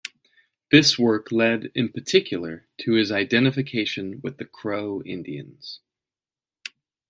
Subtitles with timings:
[0.71, 5.79] This work led in particular to his identification with the Crow Indians.